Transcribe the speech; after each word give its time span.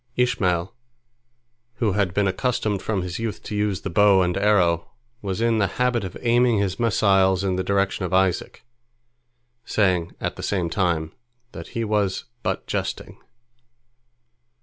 Ishmael, 0.15 0.73
who 1.75 1.91
had 1.91 2.11
been 2.11 2.27
accustomed 2.27 2.81
from 2.81 3.03
his 3.03 3.19
youth 3.19 3.43
to 3.43 3.55
use 3.55 3.81
the 3.81 3.91
bow 3.91 4.23
and 4.23 4.35
arrow, 4.35 4.89
was 5.21 5.41
in 5.41 5.59
the 5.59 5.67
habit 5.77 6.03
of 6.03 6.17
aiming 6.21 6.57
his 6.57 6.79
missiles 6.79 7.43
in 7.43 7.55
the 7.55 7.63
direction 7.63 8.03
of 8.03 8.11
Isaac, 8.11 8.63
saying 9.63 10.15
at 10.19 10.37
the 10.37 10.41
same 10.41 10.71
time 10.71 11.11
that 11.51 11.67
he 11.77 11.83
was 11.83 12.23
but 12.41 12.65
jesting. 12.65 13.19